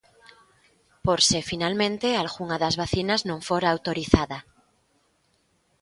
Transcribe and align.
Por 1.05 1.19
se 1.29 1.39
finalmente 1.51 2.07
algunha 2.23 2.57
das 2.63 2.75
vacinas 2.81 3.21
non 3.29 3.39
fora 3.49 3.67
autorizada. 3.75 4.39